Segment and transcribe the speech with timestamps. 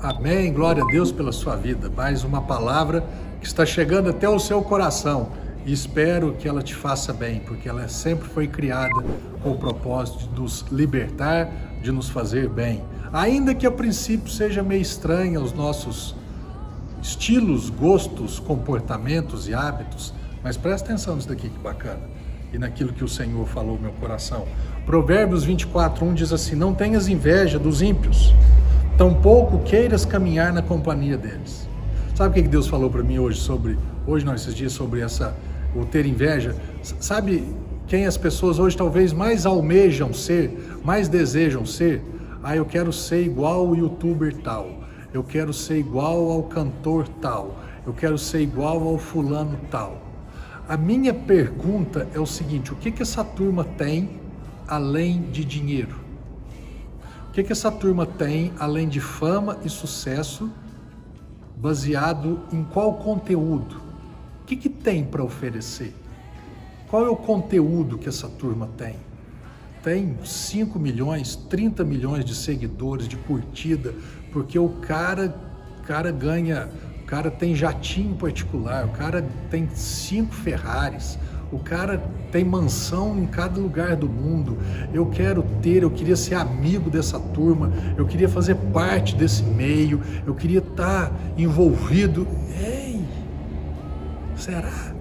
[0.00, 0.52] Amém.
[0.52, 1.90] Glória a Deus pela sua vida.
[1.90, 3.04] Mais uma palavra
[3.40, 5.30] que está chegando até o seu coração.
[5.66, 8.94] E espero que ela te faça bem, porque ela sempre foi criada
[9.42, 11.50] com o propósito de nos libertar,
[11.82, 12.84] de nos fazer bem.
[13.12, 16.14] Ainda que a princípio seja meio estranha aos nossos
[17.02, 22.02] estilos, gostos, comportamentos e hábitos, mas presta atenção nisso daqui que bacana.
[22.52, 24.46] E naquilo que o Senhor falou meu coração.
[24.86, 28.32] Provérbios 24, 1 diz assim: Não tenhas inveja dos ímpios
[28.98, 31.68] tampouco queiras caminhar na companhia deles.
[32.16, 35.36] Sabe o que Deus falou para mim hoje sobre, hoje não, esses dias, sobre essa,
[35.72, 36.56] o ter inveja?
[36.82, 37.44] Sabe
[37.86, 40.50] quem as pessoas hoje talvez mais almejam ser,
[40.84, 42.02] mais desejam ser?
[42.42, 44.68] Ah, eu quero ser igual o youtuber tal,
[45.14, 47.56] eu quero ser igual ao cantor tal,
[47.86, 50.02] eu quero ser igual ao fulano tal.
[50.68, 54.10] A minha pergunta é o seguinte: o que, que essa turma tem
[54.66, 56.07] além de dinheiro?
[57.38, 60.50] Que, que essa turma tem, além de fama e sucesso,
[61.56, 63.76] baseado em qual conteúdo?
[64.42, 65.94] O que, que tem para oferecer?
[66.88, 68.96] Qual é o conteúdo que essa turma tem?
[69.84, 73.94] Tem 5 milhões, 30 milhões de seguidores, de curtida,
[74.32, 75.32] porque o cara,
[75.84, 76.68] cara ganha,
[77.02, 81.16] o cara tem jatinho particular, o cara tem cinco Ferraris,
[81.50, 84.58] o cara tem mansão em cada lugar do mundo.
[84.92, 90.00] Eu quero ter, eu queria ser amigo dessa turma, eu queria fazer parte desse meio,
[90.26, 92.26] eu queria estar envolvido.
[92.60, 93.02] Ei,
[94.36, 94.92] será?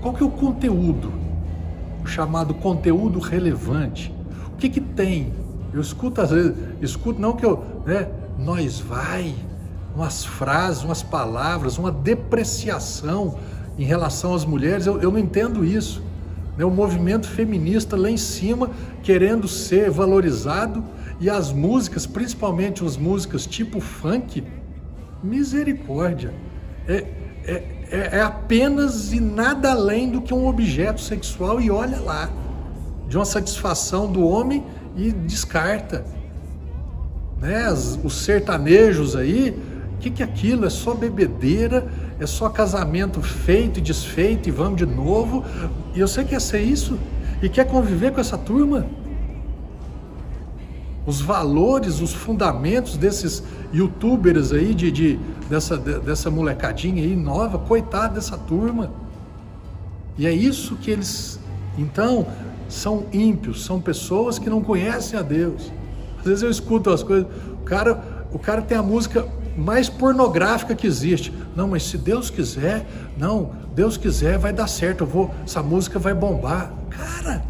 [0.00, 1.12] Qual que é o conteúdo?
[2.02, 4.14] O chamado conteúdo relevante.
[4.52, 5.32] O que que tem?
[5.72, 8.08] Eu escuto às vezes, escuto não que eu, né?
[8.38, 9.34] Nós vai,
[9.94, 13.36] umas frases, umas palavras, uma depreciação
[13.78, 16.02] em relação às mulheres, eu, eu não entendo isso.
[16.56, 16.64] Né?
[16.64, 18.70] O movimento feminista lá em cima
[19.02, 20.84] querendo ser valorizado
[21.20, 24.44] e as músicas, principalmente as músicas tipo funk,
[25.22, 26.32] misericórdia.
[26.86, 27.06] É,
[27.44, 32.30] é, é, é apenas e nada além do que um objeto sexual e olha lá,
[33.08, 34.64] de uma satisfação do homem
[34.96, 36.04] e descarta.
[37.40, 37.70] Né?
[38.02, 39.56] Os sertanejos aí,
[39.94, 40.66] o que, que é aquilo?
[40.66, 41.86] É só bebedeira,
[42.22, 45.44] é só casamento feito e desfeito e vamos de novo.
[45.92, 46.96] E que quer ser isso
[47.42, 48.86] e quer conviver com essa turma.
[51.04, 53.42] Os valores, os fundamentos desses
[53.74, 55.18] youtubers aí, de, de
[55.50, 58.92] dessa, dessa molecadinha aí nova, coitado dessa turma.
[60.16, 61.40] E é isso que eles.
[61.76, 62.28] Então,
[62.68, 65.72] são ímpios, são pessoas que não conhecem a Deus.
[66.20, 69.26] Às vezes eu escuto as coisas, o cara, o cara tem a música
[69.56, 71.32] mais pornográfica que existe.
[71.54, 72.86] Não, mas se Deus quiser,
[73.16, 75.02] não, Deus quiser, vai dar certo.
[75.02, 76.72] Eu vou, essa música vai bombar.
[76.90, 77.42] Cara,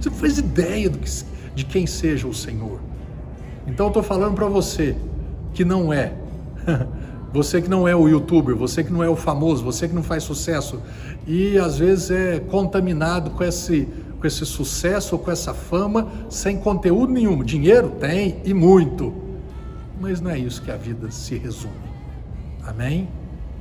[0.00, 2.80] você faz ideia que, de quem seja o Senhor.
[3.66, 4.96] Então eu estou falando para você
[5.52, 6.12] que não é.
[7.32, 10.02] Você que não é o youtuber, você que não é o famoso, você que não
[10.02, 10.80] faz sucesso
[11.24, 13.86] e às vezes é contaminado com esse,
[14.20, 17.44] com esse sucesso ou com essa fama sem conteúdo nenhum.
[17.44, 19.29] Dinheiro tem e muito
[20.00, 21.74] mas não é isso que a vida se resume.
[22.66, 23.08] Amém?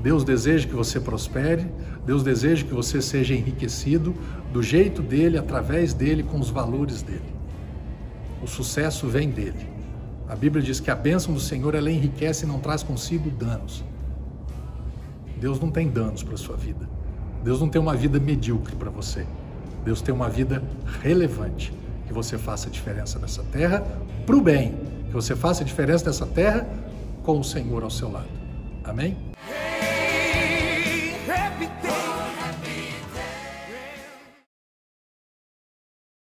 [0.01, 1.69] Deus deseja que você prospere,
[2.05, 4.15] Deus deseja que você seja enriquecido
[4.53, 7.35] do jeito dele, através dele, com os valores dele.
[8.41, 9.67] O sucesso vem dele.
[10.29, 13.83] A Bíblia diz que a bênção do Senhor ela enriquece e não traz consigo danos.
[15.37, 16.87] Deus não tem danos para sua vida.
[17.43, 19.25] Deus não tem uma vida medíocre para você.
[19.83, 20.63] Deus tem uma vida
[21.01, 21.73] relevante.
[22.07, 23.83] Que você faça a diferença nessa terra
[24.25, 26.67] para o bem que você faça a diferença nessa terra
[27.23, 28.29] com o Senhor ao seu lado.
[28.83, 29.28] Amém?